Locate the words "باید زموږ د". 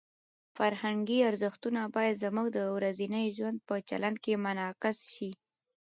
1.95-2.59